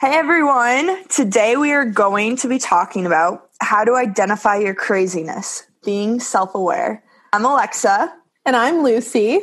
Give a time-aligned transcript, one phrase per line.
[0.00, 1.06] Hey everyone!
[1.08, 6.54] Today we are going to be talking about how to identify your craziness, being self
[6.54, 7.02] aware.
[7.32, 8.12] I'm Alexa,
[8.46, 9.40] And I'm Lucy.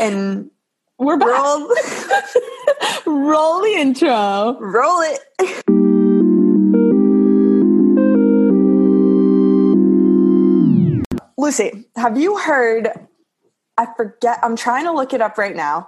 [0.00, 0.50] and
[0.98, 1.28] We're back.
[1.28, 1.68] roll,
[3.06, 4.56] Roll the intro.
[4.60, 5.20] roll it.
[11.38, 12.88] Lucy, have you heard?
[13.78, 15.86] I forget, I'm trying to look it up right now.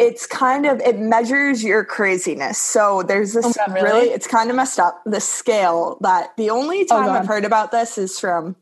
[0.00, 2.58] It's kind of, it measures your craziness.
[2.58, 3.84] So there's this Oh God, really?
[3.86, 4.08] really?
[4.08, 5.02] it's kind of messed up.
[5.04, 7.16] The scale that the only oh time God.
[7.20, 8.56] I've heard about this is from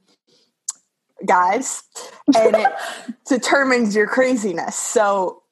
[1.27, 1.83] guys,
[2.37, 2.73] and it
[3.29, 4.77] determines your craziness.
[4.77, 5.43] So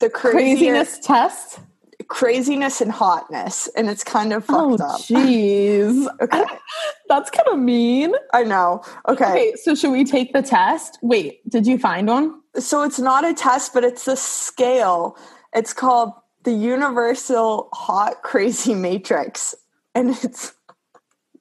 [0.00, 1.60] the Craziness test.
[2.08, 5.00] craziness and hotness, and it's kind of Oh, fucked up.
[5.02, 6.06] jeez.
[6.20, 6.44] Okay.
[7.08, 8.14] That's kind of mean.
[8.32, 8.82] I know.
[9.08, 9.24] Okay.
[9.30, 10.98] Okay, so should we take the test?
[11.02, 12.40] Wait, did you find one?
[12.58, 15.16] So it's not a test, but it's a scale.
[15.54, 16.12] It's called
[16.44, 19.54] the Universal Hot Crazy Matrix.
[19.94, 20.52] And it's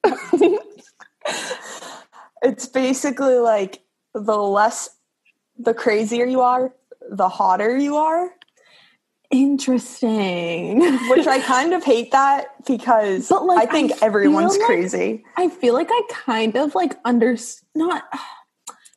[2.42, 3.82] it's basically like
[4.14, 4.90] the less
[5.58, 6.74] the crazier you are,
[7.10, 8.30] the hotter you are.
[9.32, 10.82] Interesting.
[11.10, 15.24] Which I kind of hate that because But, like, I think I everyone's like- crazy.
[15.38, 17.38] I feel like I kind of like under
[17.76, 18.04] not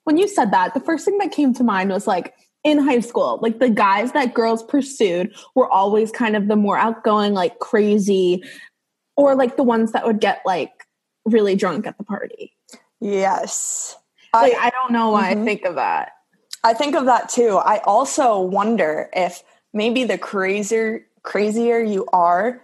[0.05, 2.35] when you said that, the first thing that came to mind was like
[2.65, 6.79] in high school, like the guys that girls pursued were always kind of the more
[6.79, 8.43] outgoing, like crazy,
[9.17, 10.71] or like the ones that would get like
[11.25, 12.53] really drunk at the party.
[13.01, 13.97] Yes.
[14.33, 15.43] Like I, I don't know why Mhm.
[15.43, 16.13] I think of that.
[16.65, 17.57] I think of that too.
[17.59, 22.61] I also wonder if maybe the crazier crazier you are,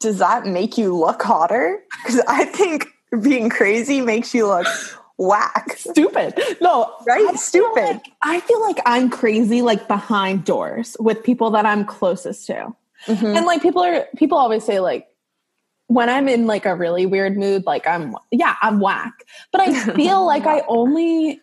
[0.00, 1.82] does that make you look hotter?
[2.02, 2.86] Because I think
[3.22, 4.66] being crazy makes you look
[5.18, 5.74] whack.
[5.78, 6.38] Stupid.
[6.60, 7.26] No, Right?
[7.28, 7.82] I Stupid.
[7.84, 12.74] like- I feel like I'm crazy like behind doors with people that I'm closest to.
[13.06, 13.36] Mhm.
[13.36, 15.06] and like people are people always say like
[15.88, 19.12] when i'm in like a really weird mood like i'm yeah i'm whack
[19.52, 21.38] but i feel like i only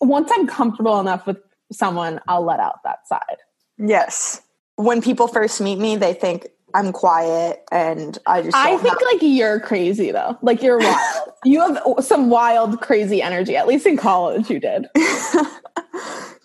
[0.00, 1.36] once i'm comfortable enough with
[1.70, 3.36] someone i'll let out that side
[3.78, 4.40] Yes.
[4.76, 9.02] When people first meet me, they think I'm quiet and I just i think have-
[9.12, 13.86] like you're crazy though like you're wild you have some wild crazy energy at least
[13.86, 14.86] in college you did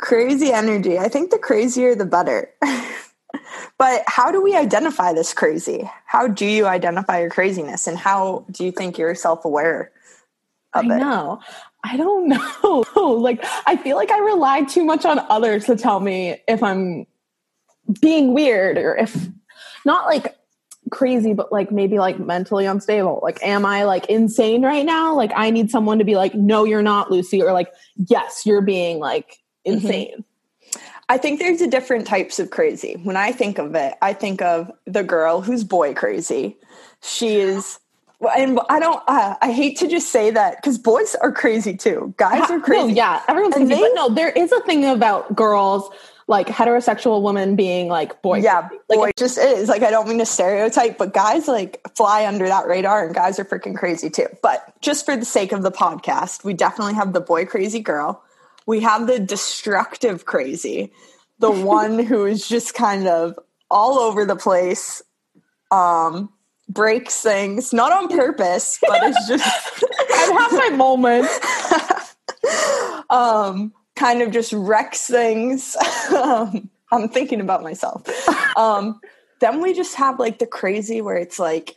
[0.01, 0.99] crazy energy.
[0.99, 2.49] I think the crazier the better.
[3.77, 5.89] but how do we identify this crazy?
[6.05, 9.91] How do you identify your craziness and how do you think you're self-aware
[10.73, 10.87] i of it?
[10.87, 11.39] know
[11.83, 15.99] i don't know like i feel like i rely too much on others to tell
[15.99, 17.05] me if i'm
[17.99, 19.27] being weird or if
[19.85, 20.37] not like
[20.89, 25.31] crazy but like maybe like mentally unstable like am i like insane right now like
[25.35, 27.71] i need someone to be like no you're not lucy or like
[28.09, 30.23] yes you're being like insane
[31.09, 32.93] I think there's a different types of crazy.
[33.03, 36.55] When I think of it, I think of the girl who's boy crazy.
[37.01, 37.79] She is,
[38.37, 39.03] and I don't.
[39.09, 42.13] Uh, I hate to just say that because boys are crazy too.
[42.15, 42.93] Guys are No, crazy.
[42.93, 45.89] yeah everyone's And crazy they- but no there is a thing about girls
[46.27, 48.83] like heterosexual woman being like boy Yeah, crazy.
[48.89, 49.69] boy like just is.
[49.69, 53.39] Like I don't mean to stereotype, but guys like fly under that radar, and guys
[53.39, 54.27] are freaking crazy too.
[54.41, 58.23] But just for the sake of the podcast, we definitely have the boy crazy girl.
[58.65, 60.91] We have the destructive crazy,
[61.39, 63.37] the one who is just kind of
[63.69, 65.01] all over the place,
[65.71, 66.29] um,
[66.69, 69.43] breaks things not on purpose, but it's just
[70.13, 71.27] i've had my moment
[73.09, 75.77] um, kind of just wrecks things.
[76.15, 78.03] um, I'm thinking about myself.
[78.57, 78.99] Um,
[79.39, 81.75] then we just have like the crazy where it's like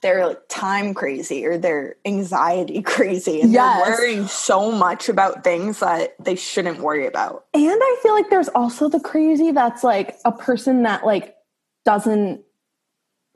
[0.00, 3.86] they're like time crazy or they're anxiety crazy and Yes.
[3.86, 7.44] they're worrying so much about things that they shouldn't worry about.
[7.52, 11.36] And I feel like there's also the crazy that's like a person that like
[11.84, 12.40] doesn't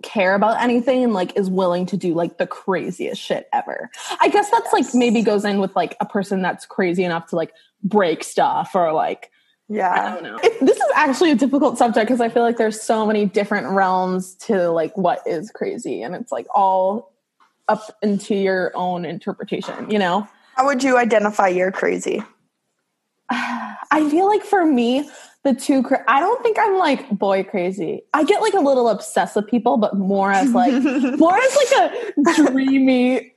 [0.02, 3.90] care about anything and like is willing to do like the craziest shit ever.
[4.20, 7.36] I guess that's like maybe goes in with like a person that's crazy enough to
[7.36, 9.30] like break stuff or like
[9.68, 9.92] yeah.
[9.92, 10.38] I don't know.
[10.42, 13.68] It, this is actually a difficult subject because I feel like there's so many different
[13.68, 17.14] realms to like what is crazy and it's like all
[17.68, 20.28] up into your own interpretation, you know?
[20.56, 22.22] How would you identify your crazy?
[23.30, 25.08] I feel like for me,
[25.44, 28.02] the two, cra- I don't think I'm like boy crazy.
[28.14, 30.72] I get like a little obsessed with people, but more as like,
[31.18, 33.32] more as like a dreamy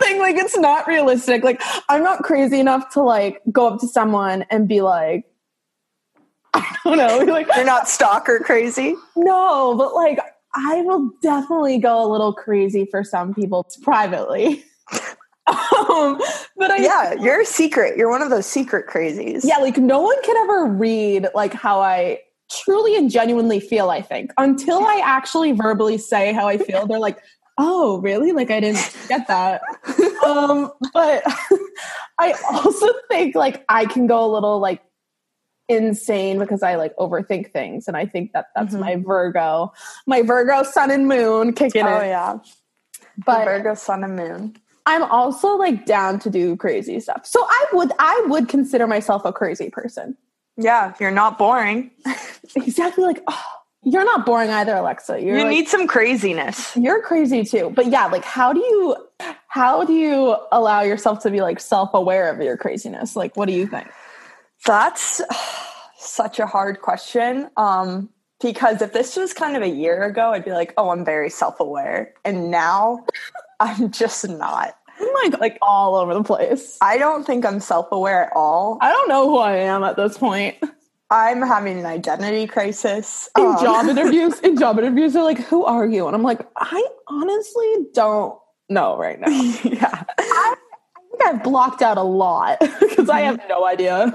[0.00, 0.18] thing.
[0.20, 1.42] Like it's not realistic.
[1.42, 5.24] Like I'm not crazy enough to like go up to someone and be like,
[6.54, 8.94] I don't know, like, You're not stalker crazy?
[9.16, 10.20] no, but like
[10.54, 14.64] I will definitely go a little crazy for some people privately.
[15.46, 16.20] um,
[16.56, 17.96] but I Yeah, you're a secret.
[17.96, 19.42] You're one of those secret crazies.
[19.44, 22.20] yeah, like no one can ever read like how I
[22.50, 24.32] truly and genuinely feel, I think.
[24.38, 27.18] Until I actually verbally say how I feel, they're like,
[27.58, 28.32] oh, really?
[28.32, 29.62] Like, I didn't get that.
[30.24, 31.22] um, but
[32.18, 34.82] I also think like I can go a little like
[35.68, 37.88] insane because I like overthink things.
[37.88, 38.80] And I think that that's mm-hmm.
[38.80, 39.72] my Virgo,
[40.06, 42.02] my Virgo sun and moon kicking oh, in.
[42.02, 42.38] Oh, yeah.
[43.24, 44.56] But the Virgo sun and moon.
[44.86, 47.26] I'm also like down to do crazy stuff.
[47.26, 50.16] So I would I would consider myself a crazy person.
[50.56, 51.90] Yeah, you're not boring.
[52.56, 53.44] exactly like oh,
[53.82, 55.20] you're not boring either, Alexa.
[55.20, 56.76] You're you like, need some craziness.
[56.76, 57.72] You're crazy too.
[57.74, 58.96] But yeah, like how do you
[59.48, 63.16] how do you allow yourself to be like self-aware of your craziness?
[63.16, 63.88] Like what do you think?
[64.64, 65.20] That's
[65.98, 67.50] such a hard question.
[67.56, 68.08] Um
[68.40, 71.30] because if this was kind of a year ago, I'd be like, "Oh, I'm very
[71.30, 73.06] self-aware." And now
[73.60, 74.76] I'm just not.
[74.98, 76.78] I'm like, like all over the place.
[76.80, 78.78] I don't think I'm self aware at all.
[78.80, 80.56] I don't know who I am at this point.
[81.10, 83.28] I'm having an identity crisis.
[83.38, 86.40] In um, job interviews, in job interviews, they're like, "Who are you?" And I'm like,
[86.56, 88.38] I honestly don't
[88.68, 89.28] know right now.
[89.64, 90.54] yeah, I, I,
[91.10, 94.10] think I've blocked out a lot because I have no idea.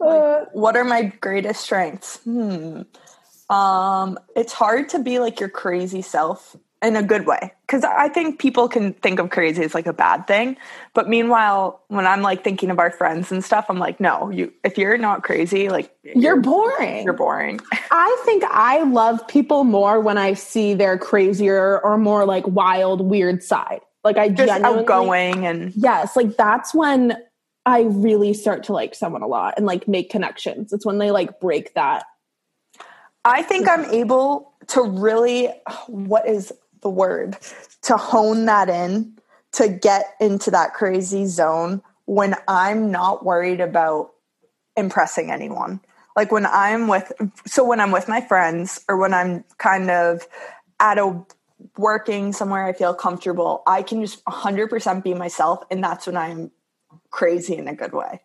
[0.00, 2.18] like, what are my greatest strengths?
[2.24, 2.82] Hmm.
[3.50, 7.52] Um, it's hard to be like your crazy self in a good way.
[7.66, 10.56] Because i think people can think of crazy as like a bad thing
[10.92, 14.52] but meanwhile when i'm like thinking of our friends and stuff i'm like no you
[14.62, 17.04] if you're not crazy like you're, you're boring.
[17.04, 17.58] you're boring.
[17.90, 23.00] I think i love people more when i see their crazier or more like wild
[23.00, 23.80] weird side.
[24.04, 27.16] Like i just outgoing and yes like that's when
[27.64, 30.72] i really start to like someone a lot and like make connections.
[30.72, 32.04] It's when they like break that
[33.24, 35.48] I think I'm able to really
[35.86, 36.52] what is
[36.84, 37.36] the word
[37.82, 39.18] to hone that in
[39.52, 44.10] to get into that crazy zone when I'm not worried about
[44.76, 45.80] impressing anyone.
[46.16, 47.12] Like when I'm with,
[47.46, 50.26] so when I'm with my friends or when I'm kind of
[50.78, 51.24] at a
[51.76, 55.64] working somewhere I feel comfortable, I can just 100% be myself.
[55.70, 56.50] And that's when I'm
[57.10, 58.20] crazy in a good way.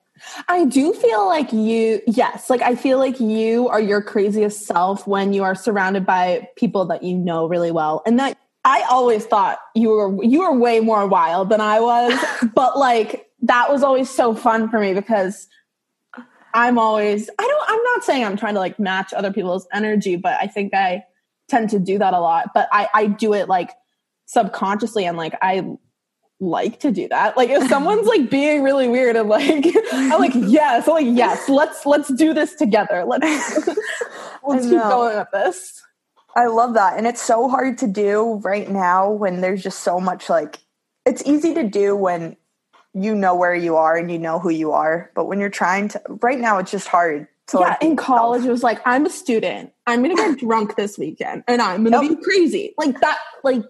[0.48, 5.08] I do feel like you, yes, like I feel like you are your craziest self
[5.08, 9.26] when you are surrounded by people that you know really well and that I always
[9.26, 12.14] thought you were you were way more wild than I was,
[12.56, 15.48] but like that was always so fun for me because
[16.54, 20.16] I'm always I don't I'm not saying I'm trying to like match other people's energy,
[20.16, 21.04] but I think I
[21.48, 22.50] tend to do that a lot.
[22.54, 23.72] But I I do it like
[24.26, 25.78] subconsciously and like I
[26.40, 27.38] like to do that.
[27.38, 31.48] Like if someone's like being really weird and like I'm like yes, I'm like yes,
[31.50, 33.06] let's let's do this together.
[33.06, 33.68] Let's
[34.44, 35.82] let's keep going with this.
[36.40, 36.98] I love that.
[36.98, 40.60] And it's so hard to do right now when there's just so much like
[41.06, 42.38] it's easy to do when
[42.94, 45.12] you know where you are and you know who you are.
[45.16, 48.46] But when you're trying to right now it's just hard to Yeah, like, in college
[48.46, 49.74] it was like, I'm a student.
[49.86, 52.74] I'm gonna get drunk this weekend and I'm gonna be crazy.
[52.78, 53.64] Like that like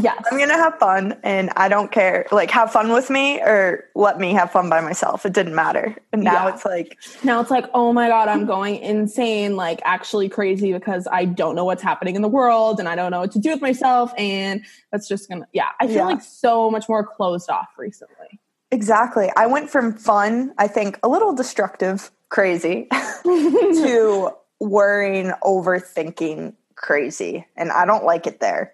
[0.00, 0.24] Yes.
[0.30, 2.26] I'm going to have fun and I don't care.
[2.32, 5.26] Like, have fun with me or let me have fun by myself.
[5.26, 5.94] It didn't matter.
[6.12, 6.54] And now yeah.
[6.54, 11.06] it's like, now it's like, oh my God, I'm going insane, like actually crazy because
[11.12, 13.50] I don't know what's happening in the world and I don't know what to do
[13.50, 14.12] with myself.
[14.16, 16.04] And that's just going to, yeah, I feel yeah.
[16.04, 18.40] like so much more closed off recently.
[18.70, 19.30] Exactly.
[19.36, 22.88] I went from fun, I think a little destructive, crazy,
[23.24, 24.30] to
[24.60, 27.46] worrying, overthinking, crazy.
[27.56, 28.72] And I don't like it there.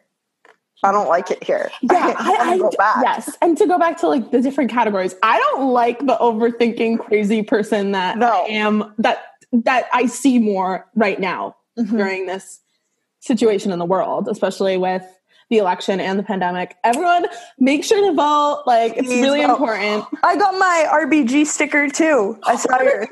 [0.82, 1.70] I don't like it here.
[1.82, 3.36] Yeah, I, I, I yes.
[3.41, 7.43] And to go back to like the different categories, I don't like the overthinking crazy
[7.43, 8.44] person that no.
[8.44, 11.96] I am that that I see more right now mm-hmm.
[11.96, 12.60] during this
[13.20, 15.03] situation in the world, especially with
[15.50, 16.76] the election and the pandemic.
[16.84, 17.26] Everyone,
[17.58, 18.64] make sure to vote.
[18.67, 19.53] Like it's Please really vote.
[19.53, 20.05] important.
[20.22, 22.38] I got my RBG sticker too.
[22.44, 23.06] I saw your.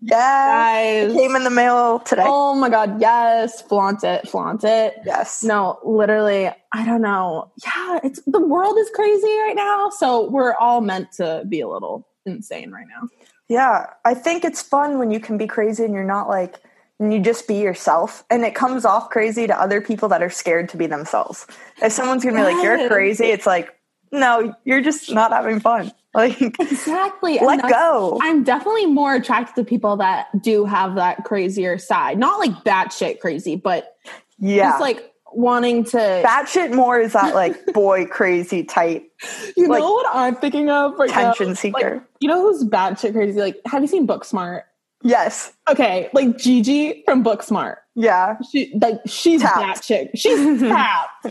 [0.00, 0.80] Yeah.
[0.80, 2.24] It came in the mail today.
[2.26, 3.00] Oh my God.
[3.00, 3.62] Yes.
[3.62, 4.28] Flaunt it.
[4.28, 4.94] Flaunt it.
[5.04, 5.42] Yes.
[5.42, 7.52] No, literally, I don't know.
[7.64, 8.00] Yeah.
[8.04, 9.90] It's the world is crazy right now.
[9.90, 13.08] So we're all meant to be a little insane right now.
[13.48, 13.86] Yeah.
[14.04, 16.60] I think it's fun when you can be crazy and you're not like,
[17.00, 20.30] and you just be yourself and it comes off crazy to other people that are
[20.30, 21.46] scared to be themselves.
[21.80, 23.72] If someone's gonna be like, you're crazy, it's like,
[24.10, 25.92] no, you're just not having fun.
[26.18, 27.38] Like exactly.
[27.40, 28.18] Let go.
[28.20, 32.18] I'm definitely more attracted to people that do have that crazier side.
[32.18, 33.96] Not like batshit crazy, but
[34.36, 39.08] yeah, just like wanting to batshit more is that like boy crazy type.
[39.56, 41.54] You like, know what I'm thinking of right Tension now?
[41.54, 41.94] seeker.
[41.94, 43.38] Like, you know who's batshit crazy?
[43.38, 44.62] Like, have you seen Booksmart?
[45.04, 45.52] Yes.
[45.70, 47.76] Okay, like Gigi from Booksmart.
[47.94, 48.36] Yeah.
[48.50, 49.58] She like she's tapped.
[49.58, 50.10] that chick.
[50.16, 51.26] She's tapped.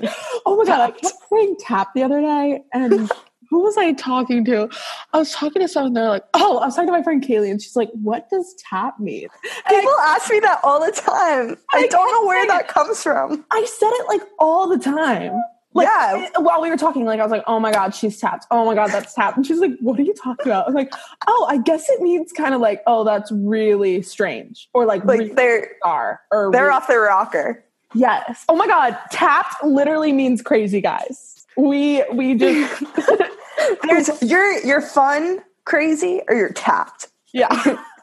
[0.46, 3.12] Oh my god, I kept saying tap the other day and
[3.50, 4.70] who was I talking to?
[5.14, 5.94] I was talking to someone.
[5.94, 8.56] They're like, "Oh, I was talking to my friend Kaylee, and she's like, what does
[8.70, 9.28] tap mean?"
[9.70, 11.58] And People ask me that all the time.
[11.74, 13.46] I, I don't know where that comes from.
[13.52, 15.34] I said it like all the time.
[15.74, 16.28] Like, Yeah.
[16.36, 18.48] Eh, while we were talking, like I was like, "Oh my god, she's tapped.
[18.50, 20.76] Oh my god, that's tapped." And she's like, "What are you talking about?" I was
[20.76, 20.92] like,
[21.28, 25.20] "Oh, I guess it means kind of like, oh, that's really strange, or like, Like
[25.20, 27.64] really they're bizarre, or they're really- off their rocker.
[27.94, 28.44] Yes.
[28.50, 31.46] Oh my god, tapped literally means crazy, guys.
[31.58, 32.84] We we just
[33.84, 37.08] There's you're you're fun, crazy, or you're tapped.
[37.34, 37.78] yeah.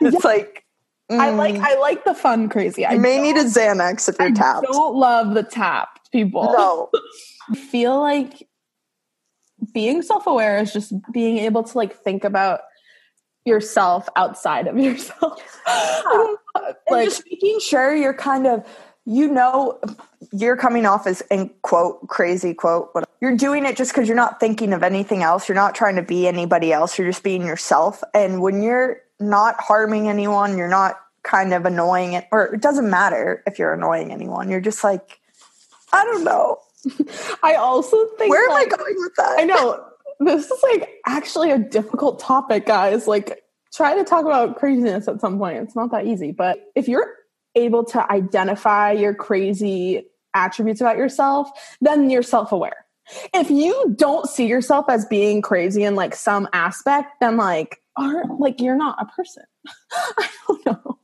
[0.00, 0.64] It's like
[1.10, 2.84] I mm, like I like the fun crazy.
[2.86, 4.38] I you may need a Xanax if you're tapped.
[4.38, 4.66] I tapped.
[4.72, 6.44] don't love the tapped people.
[6.56, 6.90] No.
[7.50, 8.48] I feel like
[9.74, 12.60] being self-aware is just being able to like think about
[13.44, 15.42] yourself outside of yourself.
[15.66, 16.36] And
[16.90, 18.66] like just making sure you're kind of
[19.06, 19.78] you know
[20.32, 24.16] you're coming off as in quote crazy quote but you're doing it just because you're
[24.16, 25.48] not thinking of anything else.
[25.48, 26.98] You're not trying to be anybody else.
[26.98, 28.02] You're just being yourself.
[28.14, 32.88] And when you're not harming anyone you're not kind of annoying it or it doesn't
[32.88, 34.50] matter if you're annoying anyone.
[34.50, 35.20] You're just like
[35.92, 36.58] i don't know.
[37.42, 39.36] I also think where am i going with that?
[39.38, 39.84] I know.
[40.20, 43.08] This is like actually a difficult topic, guys.
[43.08, 43.42] Like,
[43.72, 45.58] try to talk about craziness at some point.
[45.58, 47.06] It's not that easy, but if you're
[47.54, 52.86] able to identify your crazy attributes about yourself, then you're self aware.
[53.34, 58.38] If you don't see yourself as being crazy in like some aspect, then like, aren't
[58.40, 59.42] like you're not a person.
[59.92, 60.98] I don't know.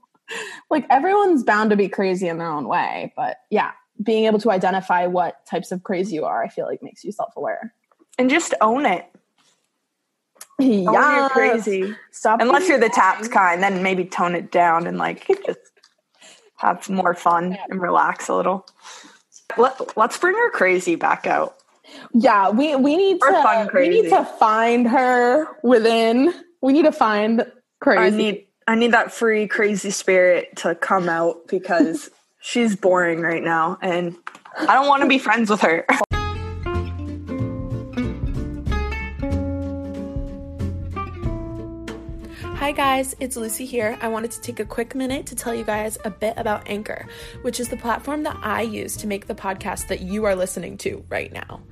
[0.70, 3.72] Like everyone's bound to be crazy in their own way, but yeah,
[4.02, 7.12] being able to identify what types of crazy you are, I feel like makes you
[7.12, 7.72] self aware.
[8.18, 9.06] and just own it
[10.58, 12.40] Yeah, you're crazy Stop.
[12.40, 15.58] unless you're the tapped kind then maybe tone it down and like just
[16.56, 18.66] have more fun and relax a little.
[19.56, 21.56] Let, let's bring her crazy back out.
[22.12, 26.34] Yeah, we we need to we need to find her within.
[26.60, 27.46] We need to find
[27.80, 28.00] crazy.
[28.00, 32.10] i need i need that free crazy spirit to come out because
[32.40, 34.16] she's boring right now and
[34.58, 35.86] i don't want to be friends with her
[42.66, 43.96] Hi guys, it's Lucy here.
[44.02, 47.06] I wanted to take a quick minute to tell you guys a bit about Anchor,
[47.42, 50.76] which is the platform that I use to make the podcast that you are listening
[50.78, 51.62] to right now.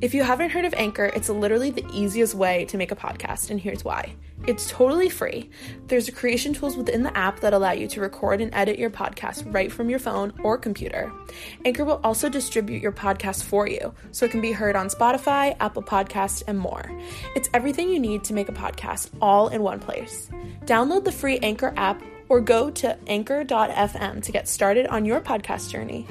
[0.00, 3.50] If you haven't heard of Anchor, it's literally the easiest way to make a podcast,
[3.50, 4.14] and here's why.
[4.46, 5.50] It's totally free.
[5.88, 9.52] There's creation tools within the app that allow you to record and edit your podcast
[9.52, 11.12] right from your phone or computer.
[11.66, 15.54] Anchor will also distribute your podcast for you, so it can be heard on Spotify,
[15.60, 16.90] Apple Podcasts, and more.
[17.36, 20.30] It's everything you need to make a podcast all in one place.
[20.64, 25.68] Download the free Anchor app or go to anchor.fm to get started on your podcast
[25.68, 26.06] journey.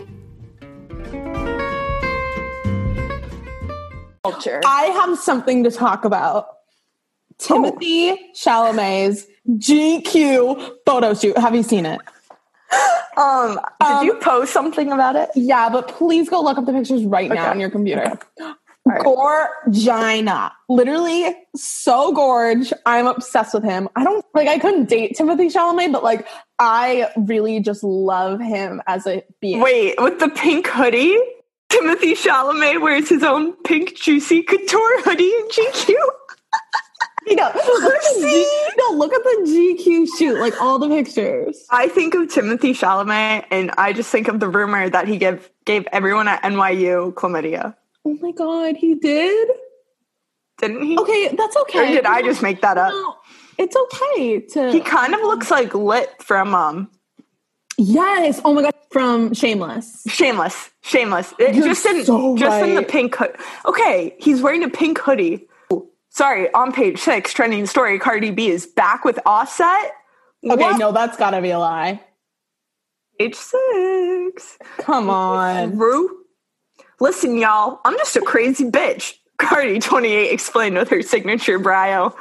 [4.31, 6.47] Culture I have something to talk about.
[7.39, 11.37] Timothée Chalamet's GQ photo shoot.
[11.37, 11.99] Have you seen it?
[13.17, 16.73] um did Um, you post something about it Yeah, but please go look up the
[16.73, 18.19] pictures right now on your computer.
[18.85, 19.01] right.
[19.01, 20.51] Gorgina.
[20.67, 22.71] Literally so gorge.
[22.85, 23.89] I'm obsessed with him.
[23.95, 26.27] I don't like I couldn't date Timothy Chalamet, but like
[26.59, 29.61] I really just love him as a being.
[29.61, 31.17] wait with the pink hoodie
[31.69, 35.95] timothée chalamet wears his own pink juicy couture hoodie in gq
[37.27, 40.87] You know, look at the G- no, look at the GQ shoot, like all the
[40.89, 41.63] pictures.
[41.69, 45.47] I think of Timothée Chalamet, and I just think of the rumor that he gave
[45.65, 47.75] gave everyone at NYU chlamydia.
[48.03, 49.47] Oh my god, he did?
[50.57, 50.97] Didn't he?
[50.97, 51.79] Okay, that's okay.
[51.79, 52.91] Or did I just make that up?
[52.93, 53.15] No,
[53.59, 56.89] it's okay to He kind of looks like Lip from um
[57.79, 58.41] Yes.
[58.43, 60.03] Oh my god, from Shameless.
[60.07, 60.69] Shameless.
[60.81, 61.33] Shameless.
[61.39, 63.35] You're just in so just in the pink hood.
[63.65, 65.47] Okay, he's wearing a pink hoodie.
[66.09, 67.97] Sorry, on page six, trending story.
[67.99, 69.91] Cardi B is back with Offset.
[70.43, 70.77] Okay, What?
[70.77, 72.01] no, that's gotta be a lie.
[73.17, 74.57] Page six.
[74.79, 75.77] Come on.
[75.77, 76.17] Rue.
[76.99, 79.13] Listen, y'all, I'm just a crazy bitch.
[79.37, 82.13] Cardi 28 explained with her signature bio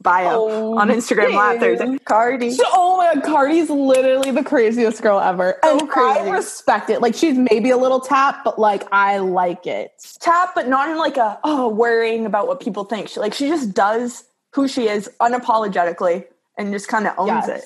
[0.00, 1.76] bio Oh, on Instagram last damn.
[1.78, 1.98] Thursday.
[2.04, 2.50] Cardi.
[2.50, 5.58] So- oh my god, Cardi's literally the craziest girl ever.
[5.64, 6.20] So and crazy.
[6.20, 7.00] I respect it.
[7.00, 9.92] Like she's maybe a little tap, but like I like it.
[10.20, 13.08] Tap, but not in like a oh worrying about what people think.
[13.08, 14.24] She like she just does
[14.54, 16.24] who she is unapologetically
[16.58, 17.64] and just kind of owns it.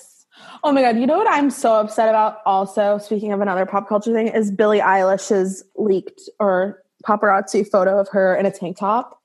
[0.63, 3.89] Oh my god, you know what I'm so upset about also, speaking of another pop
[3.89, 9.21] culture thing, is Billie Eilish's leaked or paparazzi photo of her in a tank top.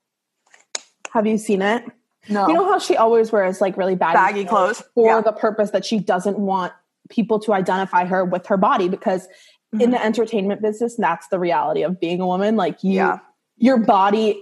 [1.12, 1.84] Have you seen it?
[2.30, 2.48] No.
[2.48, 4.84] You know how she always wears like really baggy, Baggy clothes?
[4.96, 5.22] for Yeah.
[5.22, 6.74] the purpose that she doesn't want
[7.10, 9.28] people to identify her with her body because
[9.74, 9.82] Mm-hmm.
[9.82, 13.18] in the entertainment business that's the reality of being a woman like you Yeah.
[13.58, 14.42] your body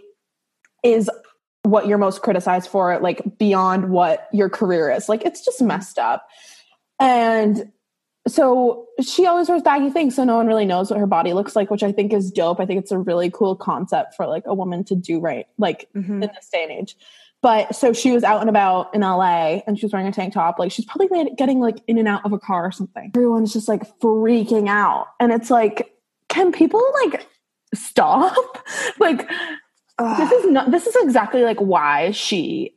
[0.83, 1.09] is
[1.63, 5.07] what you're most criticized for, like beyond what your career is.
[5.07, 6.27] Like it's just messed up.
[6.99, 7.71] And
[8.27, 11.55] so she always wears baggy things, so no one really knows what her body looks
[11.55, 12.59] like, which I think is dope.
[12.59, 15.87] I think it's a really cool concept for like a woman to do right, like
[15.95, 16.09] Mhm.
[16.23, 16.97] in this day and age.
[17.43, 20.33] But so she was out and about in LA and she was wearing a tank
[20.33, 20.57] top.
[20.59, 23.11] Like she's probably getting like in and out of a car or something.
[23.13, 25.07] Everyone's just like freaking out.
[25.19, 25.93] And it's like,
[26.29, 27.27] can people like
[27.75, 28.33] stop?
[28.99, 29.29] like
[29.99, 30.17] Ugh.
[30.17, 32.73] this is not this is exactly like why she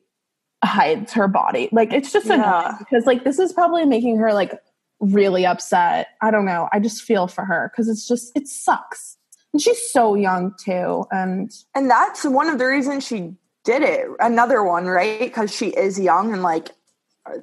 [0.65, 1.69] hides her body.
[1.71, 2.75] Like it's just Yeah.
[2.79, 4.53] because like this is probably making her like
[4.99, 6.09] really upset.
[6.21, 6.69] I don't know.
[6.73, 9.17] I just feel for her because it's just it sucks.
[9.53, 11.05] And she's so young too.
[11.13, 13.35] And And that's one of the reasons she
[13.67, 14.07] did it.
[14.21, 15.19] Another one, right?
[15.21, 16.71] Because she is young and like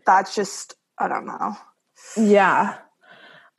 [0.07, 1.55] that's just I don't know.
[2.17, 2.77] yeah.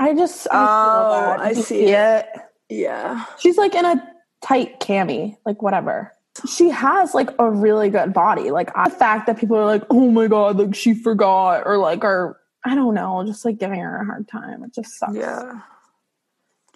[0.01, 1.43] I just I Oh.
[1.43, 2.27] I see it.
[2.69, 3.25] Yeah.
[3.39, 4.03] She's like in a
[4.43, 6.11] tight cami, like whatever.
[6.51, 8.51] She has like a really good body.
[8.51, 11.79] Like I- the fact that people are like, "Oh my god, like she forgot," or
[11.79, 14.65] like, or I don't know, just like giving her a hard time.
[14.65, 15.15] It just sucks.
[15.15, 15.61] Yeah.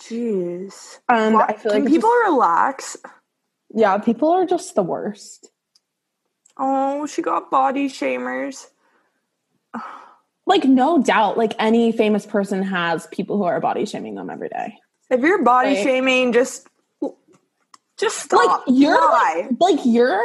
[0.01, 0.99] Jeez.
[1.09, 2.97] and What- I feel like people just- relax?
[3.75, 5.51] yeah, people are just the worst.
[6.59, 8.67] Oh, she got body shamers.
[10.47, 14.49] Like no doubt, like any famous person has people who are body shaming them every
[14.49, 14.79] day.
[15.11, 15.83] If you're body Right.
[15.83, 16.67] shaming, just
[17.99, 18.67] just stop.
[18.67, 19.49] Like you're Why?
[19.61, 20.23] like, like you're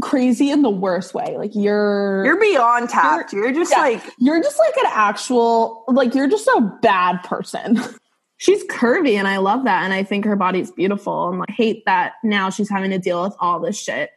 [0.00, 1.36] crazy in the worst way.
[1.36, 3.32] Like you're You're beyond tapped.
[3.34, 3.80] You're, just yeah.
[3.80, 7.78] like you're just like an actual like you're just a bad person
[8.38, 11.84] she's curvy and i love that and i think her body's beautiful and I hate
[11.86, 14.10] that now she's having to deal with all this shit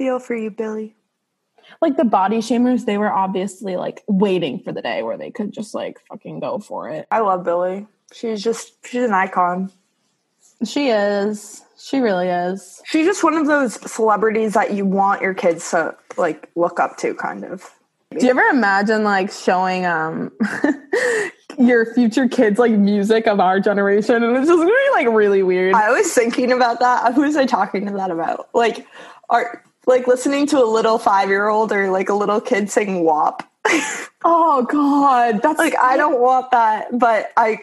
[0.00, 0.96] feel for you, Billie.
[1.82, 5.52] like the body shamers they were obviously like waiting for the day where they could
[5.52, 7.86] just like fucking go for it I love Billie.
[8.12, 9.70] She's just she's an icon.
[10.64, 15.34] she is she really is She's just one of those celebrities that you want your
[15.34, 17.70] kids to like look up to, kind of.
[18.18, 20.32] do you ever imagine like showing um
[21.58, 25.42] your future kids like music of our generation and it's just gonna be like really
[25.42, 27.12] weird I was thinking about that.
[27.14, 28.48] Who was I talking to that about?
[28.54, 28.86] Like,
[29.28, 33.04] are like listening to a little five year old or like a little kid sing
[33.04, 33.42] WAP.
[34.24, 37.58] oh god that's like, I don't want that, but I,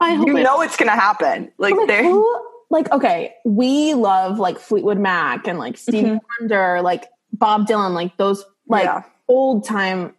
[0.00, 1.50] I hope you it- know, it's gonna happen.
[1.58, 2.02] Like, like, there.
[2.04, 6.20] who, like okay we love like fleetwood mac and like stevie Mhm.
[6.40, 9.02] wonder like bob dylan like those like Yeah.
[9.26, 10.14] old time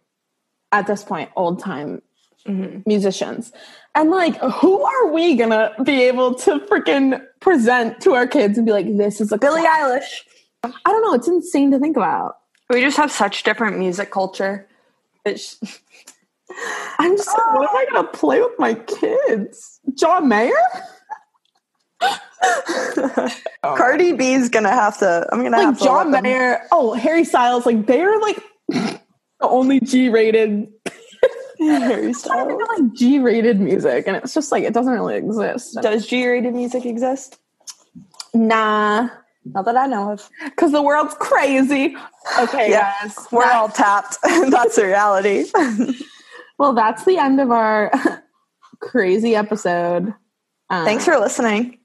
[0.70, 2.02] at this point old time
[2.46, 2.86] Mhm.
[2.86, 3.52] musicians
[3.94, 8.66] and like who are we gonna be able to freaking present to our kids and
[8.66, 9.62] be like this is a Billie?
[9.62, 10.24] Eilish.
[10.64, 12.36] I don't know it's insane to think about
[12.70, 14.68] We just have such different music culture.
[15.24, 15.58] It's,
[16.98, 20.52] i'm just like, what am i gonna play with my kids john mayer
[22.42, 23.30] oh,
[23.62, 25.26] Cardi B's gonna have to.
[25.30, 29.00] I'm gonna like have to John Mayer, oh Harry Styles, like they're like the
[29.42, 30.68] only G-rated,
[31.58, 32.60] Harry Styles.
[32.76, 35.78] like G-rated music, and it's just like it doesn't really exist.
[35.80, 37.38] Does G-rated music exist?
[38.34, 39.08] Nah,
[39.44, 40.28] Not that I know of.
[40.44, 41.96] because the world's crazy.
[42.38, 42.92] Okay, Yeah.
[43.02, 44.16] guys, We're all tapped.
[44.22, 45.46] That's the reality.
[46.58, 46.72] well.
[46.74, 47.90] That's the end of our
[48.80, 50.14] crazy episode.
[50.70, 51.78] Um, Thanks for listening.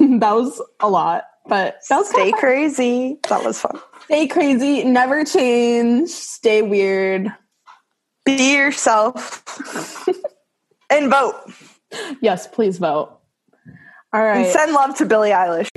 [0.00, 3.18] that was a lot, but that was Stay crazy.
[3.28, 3.78] That was fun.
[4.06, 7.32] Stay crazy, never change, stay weird.
[8.24, 9.44] Be yourself
[10.90, 11.34] and vote.
[12.20, 13.18] Yes, please vote.
[14.12, 14.38] All right.
[14.44, 15.68] And send love to Billie Eilish.